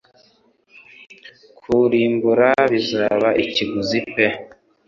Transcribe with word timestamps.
Kurimbura 1.59 2.49
bizaba 2.71 3.29
ikiguzi 3.43 3.99
pe 4.13 4.25